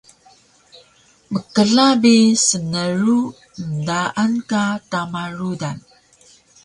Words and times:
Mkla 1.33 1.87
bi 2.01 2.15
smnru 2.45 3.17
endaan 3.63 4.33
ka 4.49 4.63
tama 4.91 5.23
rudan 5.37 5.77